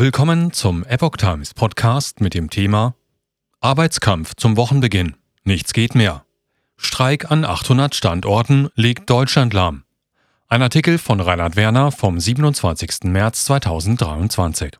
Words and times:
Willkommen 0.00 0.52
zum 0.52 0.84
Epoch 0.84 1.16
Times 1.16 1.54
Podcast 1.54 2.20
mit 2.20 2.32
dem 2.32 2.50
Thema 2.50 2.94
Arbeitskampf 3.58 4.36
zum 4.36 4.56
Wochenbeginn. 4.56 5.16
Nichts 5.42 5.72
geht 5.72 5.96
mehr. 5.96 6.24
Streik 6.76 7.32
an 7.32 7.44
800 7.44 7.96
Standorten 7.96 8.68
legt 8.76 9.10
Deutschland 9.10 9.52
lahm. 9.54 9.82
Ein 10.46 10.62
Artikel 10.62 10.98
von 10.98 11.18
Reinhard 11.18 11.56
Werner 11.56 11.90
vom 11.90 12.20
27. 12.20 13.06
März 13.06 13.46
2023. 13.46 14.76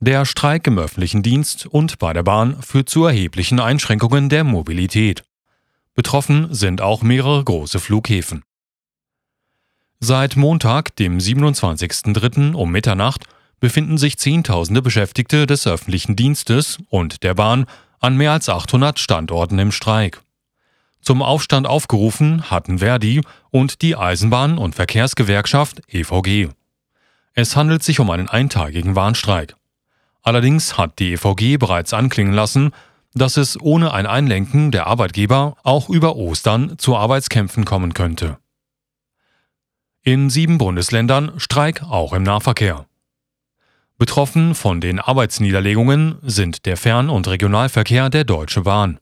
Der 0.00 0.24
Streik 0.24 0.66
im 0.66 0.78
öffentlichen 0.78 1.22
Dienst 1.22 1.66
und 1.66 1.98
bei 1.98 2.14
der 2.14 2.22
Bahn 2.22 2.62
führt 2.62 2.88
zu 2.88 3.04
erheblichen 3.04 3.60
Einschränkungen 3.60 4.30
der 4.30 4.44
Mobilität. 4.44 5.24
Betroffen 5.94 6.54
sind 6.54 6.80
auch 6.80 7.02
mehrere 7.02 7.44
große 7.44 7.80
Flughäfen. 7.80 8.44
Seit 10.00 10.36
Montag, 10.36 10.96
dem 10.96 11.18
27.03. 11.18 12.54
um 12.54 12.72
Mitternacht, 12.72 13.26
befinden 13.60 13.98
sich 13.98 14.18
Zehntausende 14.18 14.82
Beschäftigte 14.82 15.46
des 15.46 15.66
öffentlichen 15.66 16.16
Dienstes 16.16 16.78
und 16.88 17.22
der 17.22 17.34
Bahn 17.34 17.66
an 18.00 18.16
mehr 18.16 18.32
als 18.32 18.48
800 18.48 18.98
Standorten 18.98 19.58
im 19.58 19.72
Streik. 19.72 20.20
Zum 21.00 21.22
Aufstand 21.22 21.66
aufgerufen 21.66 22.50
hatten 22.50 22.80
Verdi 22.80 23.22
und 23.50 23.80
die 23.82 23.96
Eisenbahn- 23.96 24.58
und 24.58 24.74
Verkehrsgewerkschaft 24.74 25.82
EVG. 25.88 26.48
Es 27.32 27.54
handelt 27.54 27.82
sich 27.82 28.00
um 28.00 28.10
einen 28.10 28.28
eintagigen 28.28 28.96
Warnstreik. 28.96 29.54
Allerdings 30.22 30.76
hat 30.76 30.98
die 30.98 31.12
EVG 31.12 31.58
bereits 31.58 31.94
anklingen 31.94 32.32
lassen, 32.32 32.72
dass 33.14 33.36
es 33.36 33.60
ohne 33.60 33.92
ein 33.94 34.06
Einlenken 34.06 34.72
der 34.72 34.86
Arbeitgeber 34.86 35.56
auch 35.62 35.88
über 35.88 36.16
Ostern 36.16 36.76
zu 36.78 36.96
Arbeitskämpfen 36.96 37.64
kommen 37.64 37.94
könnte. 37.94 38.38
In 40.02 40.28
sieben 40.28 40.58
Bundesländern 40.58 41.32
Streik 41.38 41.82
auch 41.82 42.12
im 42.12 42.22
Nahverkehr. 42.22 42.86
Betroffen 43.98 44.54
von 44.54 44.82
den 44.82 45.00
Arbeitsniederlegungen 45.00 46.18
sind 46.20 46.66
der 46.66 46.76
Fern- 46.76 47.08
und 47.08 47.28
Regionalverkehr 47.28 48.10
der 48.10 48.24
Deutsche 48.24 48.62
Bahn. 48.62 49.00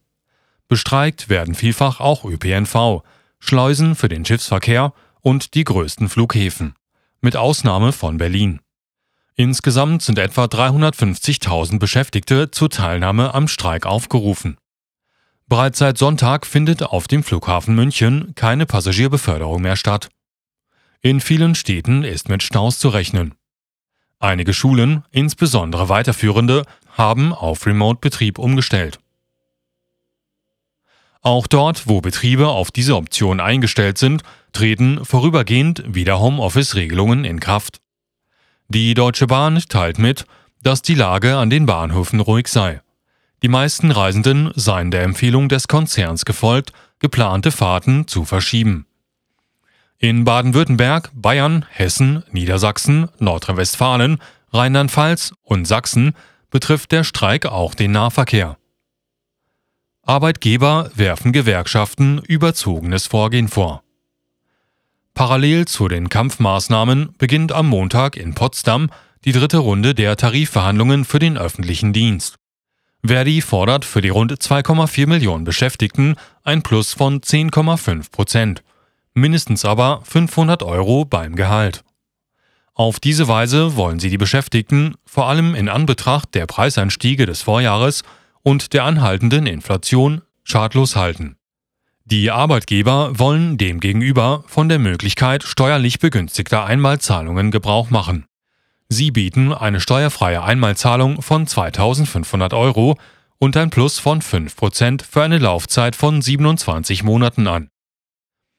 Bestreikt 0.69 1.28
werden 1.28 1.56
vielfach 1.56 1.98
auch 1.98 2.24
ÖPNV, 2.24 3.02
Schleusen 3.41 3.96
für 3.96 4.08
den 4.08 4.24
Schiffsverkehr 4.24 4.92
und 5.20 5.54
die 5.54 5.64
größten 5.64 6.08
Flughäfen, 6.08 6.74
mit 7.20 7.36
Ausnahme 7.36 7.91
von 7.91 8.19
Berlin. 8.19 8.60
Insgesamt 9.34 10.02
sind 10.02 10.20
etwa 10.20 10.44
350.000 10.44 11.80
Beschäftigte 11.80 12.52
zur 12.52 12.70
Teilnahme 12.70 13.34
am 13.34 13.48
Streik 13.48 13.86
aufgerufen. 13.86 14.58
Bereits 15.48 15.80
seit 15.80 15.98
Sonntag 15.98 16.47
findet 16.47 16.84
auf 16.84 17.08
dem 17.08 17.24
Flughafen 17.24 17.74
München 17.74 18.34
keine 18.36 18.64
Passagierbeförderung 18.64 19.60
mehr 19.60 19.76
statt. 19.76 20.08
In 21.00 21.20
vielen 21.20 21.56
Städten 21.56 22.04
ist 22.04 22.28
mit 22.28 22.44
Staus 22.44 22.78
zu 22.78 22.91
rechnen. 22.91 23.34
Einige 24.25 24.55
Schulen, 24.55 25.05
insbesondere 25.11 25.91
weiterführende, 25.91 26.64
haben 26.97 27.34
auf 27.34 27.67
Remote-Betrieb 27.67 28.39
umgestellt. 28.39 28.98
Auch 31.20 31.47
dort, 31.47 31.89
wo 31.89 32.00
Betriebe 32.00 32.48
auf 32.48 32.70
diese 32.70 32.97
Option 32.97 33.39
eingestellt 33.39 33.98
sind, 33.98 34.22
treten 34.55 35.05
vorübergehend 35.05 35.84
wieder 35.86 36.20
Homeoffice-Regelungen 36.20 37.27
in 37.27 37.39
Kraft. 37.39 37.83
Die 38.69 38.94
Deutsche 38.94 39.27
Bahn 39.27 39.62
teilt 39.69 39.98
mit, 39.98 40.25
dass 40.62 40.81
die 40.81 40.94
Lage 40.94 41.36
an 41.36 41.50
den 41.50 41.66
Bahnhöfen 41.66 42.20
ruhig 42.20 42.48
sei. 42.48 42.81
Die 43.42 43.48
meisten 43.48 43.91
Reisenden 43.91 44.53
seien 44.55 44.91
der 44.91 45.03
Empfehlung 45.03 45.50
des 45.50 45.69
Konzerns 45.69 46.25
gefolgt, 46.25 46.72
geplante 46.98 47.53
Fahrten 47.53 48.09
zu 48.09 48.25
verschieben. 48.25 48.86
In 49.98 50.25
Baden-Württemberg, 50.25 51.11
Bayern, 51.14 51.64
Hessen, 51.70 52.25
Niedersachsen, 52.31 53.09
Nordrhein-Westfalen, 53.19 54.19
Rheinland-Pfalz 54.53 55.34
und 55.42 55.67
Sachsen 55.67 56.14
betrifft 56.50 56.92
der 56.92 57.05
Streik 57.05 57.47
auch 57.47 57.75
den 57.75 57.92
Nahverkehr. 57.92 58.56
Arbeitgeber 60.03 60.91
werfen 60.95 61.33
Gewerkschaften 61.33 62.19
überzogenes 62.19 63.06
Vorgehen 63.06 63.49
vor. 63.49 63.83
Parallel 65.15 65.66
zu 65.66 65.88
den 65.88 66.09
Kampfmaßnahmen 66.09 67.15
beginnt 67.16 67.53
am 67.53 67.69
Montag 67.69 68.16
in 68.16 68.34
Potsdam 68.34 68.91
die 69.25 69.33
dritte 69.33 69.59
Runde 69.59 69.94
der 69.94 70.16
Tarifverhandlungen 70.16 71.04
für 71.04 71.21
den 71.21 71.38
öffentlichen 71.38 71.93
Dienst. 71.93 72.34
Verdi 73.03 73.41
fordert 73.41 73.84
für 73.84 74.00
die 74.00 74.09
rund 74.09 74.33
2,4 74.33 75.06
Millionen 75.06 75.44
Beschäftigten 75.44 76.16
ein 76.43 76.62
Plus 76.62 76.93
von 76.93 77.21
10,5 77.21 78.10
Prozent 78.10 78.62
mindestens 79.14 79.64
aber 79.64 80.02
500 80.04 80.62
Euro 80.62 81.04
beim 81.04 81.36
Gehalt. 81.36 81.84
Auf 82.75 82.98
diese 82.98 83.28
Weise 83.28 83.76
wollen 83.76 84.00
sie 84.00 84.10
die 84.10 84.19
Beschäftigten 84.19 84.97
vor 85.06 85.28
allem 85.28 85.54
in 85.54 85.69
Anbetracht 85.69 86.34
der 86.34 86.47
Preisanstiege 86.47 87.24
des 87.24 87.42
Vorjahres 87.42 88.03
und 88.42 88.72
der 88.72 88.84
anhaltenden 88.84 89.47
Inflation 89.47 90.22
schadlos 90.42 90.97
halten. 90.97 91.36
Die 92.04 92.30
Arbeitgeber 92.30 93.19
wollen 93.19 93.56
demgegenüber 93.56 94.44
von 94.47 94.69
der 94.69 94.78
Möglichkeit 94.78 95.42
steuerlich 95.42 96.00
begünstigter 96.00 96.66
Einmalzahlungen 96.66 97.50
Gebrauch 97.50 97.88
machen. 97.91 98.26
Sie 98.88 99.10
bieten 99.10 99.54
eine 99.54 99.80
steuerfreie 99.80 100.42
Einmalzahlung 100.42 101.22
von 101.22 101.47
2500 101.47 102.53
Euro 102.53 102.98
und 103.38 103.56
ein 103.56 103.70
Plus 103.70 103.98
von 103.98 104.20
5% 104.20 105.03
für 105.03 105.22
eine 105.22 105.38
Laufzeit 105.38 105.97
von 105.97 106.20
27 106.20 107.04
Monaten 107.04 107.47
an. 107.47 107.70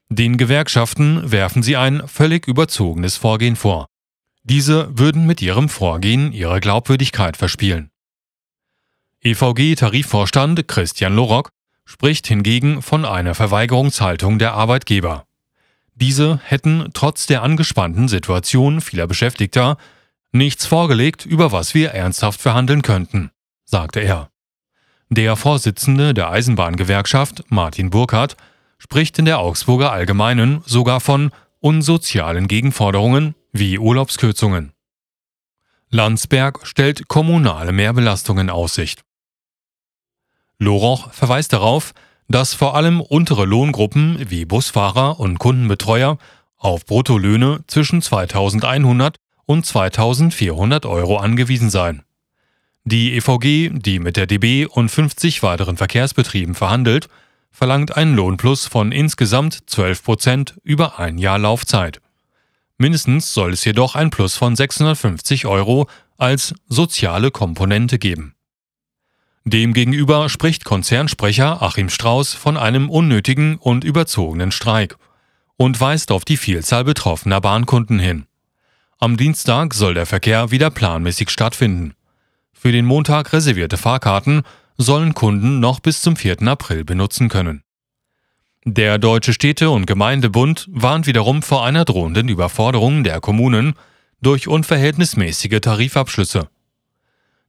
Den 0.10 0.38
Gewerkschaften 0.38 1.32
werfen 1.32 1.64
sie 1.64 1.78
ein 1.78 2.08
völlig 2.08 2.48
überzogenes 2.48 3.18
Vorgehen 3.18 3.56
vor. 3.56 3.88
Diese 4.44 4.88
würden 4.98 5.26
mit 5.26 5.42
ihrem 5.42 5.70
Vorgehen 5.70 6.32
ihre 6.32 6.60
Glaubwürdigkeit 6.60 7.36
verspielen. 7.36 7.90
EVG-Tarifvorstand 9.22 10.68
Christian 10.68 11.16
Lorock 11.16 11.50
spricht 11.86 12.28
hingegen 12.28 12.84
von 12.84 13.06
einer 13.06 13.34
Verweigerungshaltung 13.34 14.38
der 14.38 14.54
Arbeitgeber. 14.54 15.26
Diese 15.96 16.40
hätten 16.44 16.90
trotz 16.94 17.26
der 17.26 17.42
angespannten 17.42 18.08
Situation 18.08 18.82
vieler 18.82 19.08
Beschäftigter 19.08 19.78
nichts 20.32 20.68
vorgelegt, 20.68 21.26
über 21.26 21.52
was 21.52 21.74
wir 21.74 21.92
ernsthaft 21.92 22.42
verhandeln 22.42 22.84
könnten, 22.84 23.32
sagte 23.64 24.02
er. 24.02 24.30
Der 25.10 25.36
Vorsitzende 25.36 26.14
der 26.14 26.30
Eisenbahngewerkschaft, 26.30 27.46
Martin 27.50 27.90
Burkhardt, 27.90 28.36
spricht 28.78 29.18
in 29.20 29.26
der 29.26 29.40
Augsburger 29.40 29.92
Allgemeinen 29.92 30.62
sogar 30.66 31.00
von 31.00 31.32
unsozialen 31.60 32.48
Gegenforderungen 32.48 33.36
wie 33.52 33.80
Urlaubskürzungen. 33.80 34.74
Landsberg 35.90 36.66
stellt 36.68 37.08
kommunale 37.08 37.72
Mehrbelastungen 37.72 38.50
Aussicht. 38.50 39.02
Loroch 40.58 41.12
verweist 41.14 41.54
darauf, 41.54 41.94
dass 42.28 42.54
vor 42.54 42.76
allem 42.76 43.02
untere 43.02 43.46
Lohngruppen 43.46 44.30
wie 44.30 44.46
Busfahrer 44.46 45.20
und 45.20 45.38
Kundenbetreuer 45.38 46.18
auf 46.58 46.86
Bruttolöhne 46.86 47.64
zwischen 47.68 48.02
2100 48.02 49.18
und 49.46 49.66
2400 49.66 50.86
Euro 50.86 51.18
angewiesen 51.18 51.70
seien. 51.70 52.04
Die 52.84 53.16
EVG, 53.16 53.72
die 53.74 54.00
mit 54.00 54.18
der 54.18 54.28
DB 54.28 54.66
und 54.66 54.90
50 54.90 55.44
weiteren 55.44 55.78
Verkehrsbetrieben 55.78 56.56
verhandelt, 56.56 57.10
verlangt 57.56 57.96
einen 57.96 58.16
Lohnplus 58.16 58.68
von 58.68 58.92
insgesamt 58.92 59.64
12 59.68 60.04
Prozent 60.04 60.56
über 60.64 61.00
ein 61.00 61.18
Jahr 61.18 61.40
Laufzeit. 61.40 62.02
Mindestens 62.78 63.34
soll 63.34 63.54
es 63.54 63.64
jedoch 63.64 63.96
ein 63.96 64.10
Plus 64.10 64.36
von 64.36 64.58
650 64.58 65.46
Euro 65.46 65.88
als 66.18 66.54
soziale 66.68 67.32
Komponente 67.32 67.98
geben. 67.98 68.36
Demgegenüber 69.46 70.28
spricht 70.28 70.66
Konzernsprecher 70.66 71.62
Achim 71.62 71.88
Strauß 71.88 72.34
von 72.34 72.58
einem 72.58 72.90
unnötigen 72.90 73.56
und 73.56 73.86
überzogenen 73.86 74.52
Streik 74.52 74.98
und 75.56 75.80
weist 75.80 76.12
auf 76.12 76.26
die 76.26 76.38
Vielzahl 76.38 76.84
betroffener 76.84 77.40
Bahnkunden 77.40 78.00
hin. 78.00 78.26
Am 78.98 79.16
Dienstag 79.16 79.74
soll 79.74 79.94
der 79.94 80.06
Verkehr 80.06 80.52
wieder 80.52 80.72
planmäßig 80.72 81.30
stattfinden. 81.30 81.94
Für 82.52 82.74
den 82.74 82.86
Montag 82.86 83.32
reservierte 83.32 83.78
Fahrkarten 83.78 84.44
sollen 84.78 85.14
Kunden 85.14 85.60
noch 85.60 85.80
bis 85.80 86.02
zum 86.02 86.16
4. 86.16 86.42
April 86.44 86.84
benutzen 86.84 87.30
können. 87.30 87.64
Der 88.66 88.98
Deutsche 88.98 89.34
Städte- 89.34 89.70
und 89.70 89.86
Gemeindebund 89.86 90.68
warnt 90.72 91.06
wiederum 91.06 91.44
vor 91.44 91.66
einer 91.66 91.86
drohenden 91.86 92.30
Überforderung 92.30 93.04
der 93.04 93.22
Kommunen 93.22 93.76
durch 94.22 94.48
unverhältnismäßige 94.48 95.60
Tarifabschlüsse. 95.62 96.50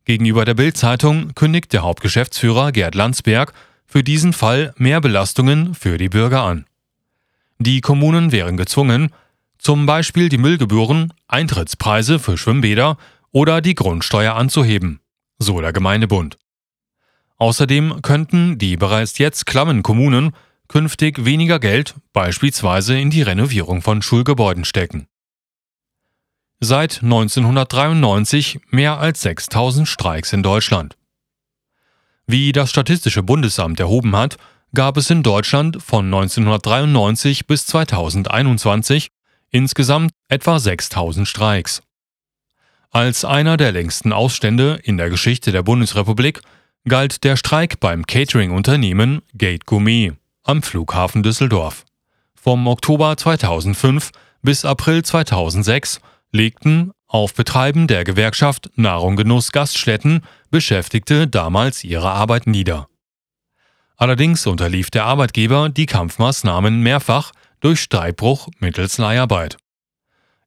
Gegenüber 0.04 0.44
der 0.44 0.54
Bild-Zeitung 0.54 1.34
kündigt 1.34 1.72
der 1.72 1.82
Hauptgeschäftsführer 1.82 2.70
Gerd 2.70 2.94
Landsberg 2.94 3.54
für 3.86 4.04
diesen 4.04 4.32
Fall 4.32 4.74
mehr 4.76 5.00
Belastungen 5.00 5.74
für 5.74 5.96
die 5.96 6.08
Bürger 6.10 6.42
an. 6.42 6.66
Die 7.58 7.80
Kommunen 7.80 8.30
wären 8.30 8.56
gezwungen, 8.56 9.10
zum 9.58 9.86
Beispiel 9.86 10.28
die 10.28 10.38
Müllgebühren, 10.38 11.12
Eintrittspreise 11.28 12.18
für 12.18 12.36
Schwimmbäder 12.36 12.98
oder 13.32 13.62
die 13.62 13.74
Grundsteuer 13.74 14.34
anzuheben, 14.34 15.00
so 15.38 15.60
der 15.60 15.72
Gemeindebund. 15.72 16.36
Außerdem 17.38 18.00
könnten 18.02 18.58
die 18.58 18.76
bereits 18.76 19.18
jetzt 19.18 19.46
klammen 19.46 19.82
Kommunen 19.82 20.32
künftig 20.68 21.24
weniger 21.24 21.58
Geld 21.58 21.94
beispielsweise 22.12 22.98
in 22.98 23.10
die 23.10 23.22
Renovierung 23.22 23.82
von 23.82 24.02
Schulgebäuden 24.02 24.64
stecken. 24.64 25.06
Seit 26.58 27.02
1993 27.02 28.60
mehr 28.70 28.98
als 28.98 29.20
6000 29.20 29.86
Streiks 29.86 30.32
in 30.32 30.42
Deutschland. 30.42 30.96
Wie 32.26 32.52
das 32.52 32.70
Statistische 32.70 33.22
Bundesamt 33.22 33.78
erhoben 33.78 34.16
hat, 34.16 34.38
gab 34.74 34.96
es 34.96 35.10
in 35.10 35.22
Deutschland 35.22 35.82
von 35.82 36.06
1993 36.06 37.46
bis 37.46 37.66
2021 37.66 39.08
insgesamt 39.50 40.12
etwa 40.28 40.58
6000 40.58 41.28
Streiks. 41.28 41.82
Als 42.90 43.24
einer 43.24 43.56
der 43.56 43.72
längsten 43.72 44.12
Ausstände 44.12 44.80
in 44.82 44.96
der 44.96 45.10
Geschichte 45.10 45.52
der 45.52 45.62
Bundesrepublik 45.62 46.40
galt 46.88 47.24
der 47.24 47.36
Streik 47.36 47.80
beim 47.80 48.06
Catering-Unternehmen 48.06 49.22
Gate 49.34 49.66
Gourmet 49.66 50.12
am 50.44 50.62
Flughafen 50.62 51.24
Düsseldorf. 51.24 51.84
Vom 52.34 52.68
Oktober 52.68 53.16
2005 53.16 54.12
bis 54.42 54.64
April 54.64 55.02
2006 55.02 56.00
legten 56.30 56.92
auf 57.08 57.34
Betreiben 57.34 57.88
der 57.88 58.04
Gewerkschaft 58.04 58.70
Nahrung 58.76 59.16
Genuss 59.16 59.50
Gaststätten 59.50 60.22
Beschäftigte 60.50 61.26
damals 61.26 61.82
ihre 61.82 62.10
Arbeit 62.10 62.46
nieder. 62.46 62.88
Allerdings 63.96 64.46
unterlief 64.46 64.90
der 64.90 65.06
Arbeitgeber 65.06 65.68
die 65.70 65.86
Kampfmaßnahmen 65.86 66.82
mehrfach 66.82 67.32
durch 67.60 67.80
Streitbruch 67.80 68.48
mittels 68.60 68.98
Leiharbeit. 68.98 69.56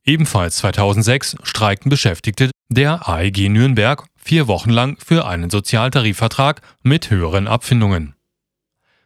Ebenfalls 0.05 0.57
2006 0.57 1.35
streikten 1.43 1.89
Beschäftigte 1.89 2.51
der 2.69 3.09
AEG 3.09 3.49
Nürnberg 3.49 4.05
vier 4.29 4.47
Wochen 4.47 4.69
lang 4.69 4.95
für 5.03 5.25
einen 5.25 5.49
Sozialtarifvertrag 5.49 6.61
mit 6.83 7.09
höheren 7.09 7.47
Abfindungen. 7.47 8.13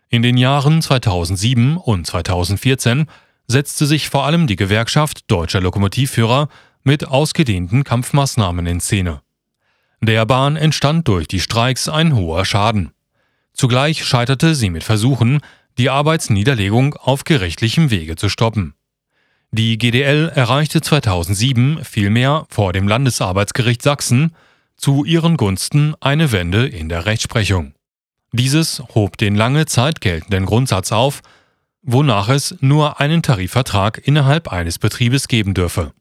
In 0.10 0.22
den 0.22 0.36
Jahren 0.36 0.82
2007 0.82 1.78
und 1.78 2.06
2014 2.06 3.06
setzte 3.48 3.86
sich 3.86 4.10
vor 4.10 4.26
allem 4.26 4.48
die 4.48 4.58
Gewerkschaft 4.58 5.32
deutscher 5.32 5.62
Lokomotivführer 5.62 6.50
mit 6.84 7.08
ausgedehnten 7.08 7.86
Kampfmaßnahmen 7.86 8.66
in 8.66 8.82
Szene. 8.82 9.22
Der 10.02 10.26
Bahn 10.26 10.58
entstand 10.58 11.08
durch 11.08 11.30
die 11.30 11.40
Streiks 11.40 11.88
ein 11.88 12.18
hoher 12.18 12.44
Schaden. 12.44 12.92
Zugleich 13.54 14.04
scheiterte 14.04 14.56
sie 14.56 14.70
mit 14.70 14.84
Versuchen, 14.84 15.40
die 15.78 15.90
Arbeitsniederlegung 15.90 16.96
auf 16.96 17.24
gerichtlichem 17.24 17.92
Wege 17.92 18.18
zu 18.18 18.28
stoppen. 18.28 18.74
Die 19.52 19.78
GDL 19.78 20.34
erreichte 20.36 20.82
2007 20.82 21.86
vielmehr 21.86 22.46
vor 22.50 22.74
dem 22.74 22.90
Landesarbeitsgericht 22.90 23.82
Sachsen 23.82 24.34
zu 24.84 25.06
ihren 25.06 25.38
Gunsten 25.38 25.96
eine 26.02 26.34
Wende 26.34 26.68
in 26.68 26.90
der 26.90 27.06
Rechtsprechung. 27.06 27.74
Dieses 28.34 28.84
hob 28.94 29.16
den 29.16 29.34
lange 29.34 29.66
Zeit 29.66 30.02
geltenden 30.02 30.46
Grundsatz 30.46 30.92
auf, 30.92 31.22
wonach 31.84 32.28
es 32.28 32.58
nur 32.60 33.00
einen 33.00 33.22
Tarifvertrag 33.22 34.06
innerhalb 34.06 34.50
eines 34.50 34.80
Betriebes 34.80 35.30
geben 35.30 35.54
dürfe 35.54 35.94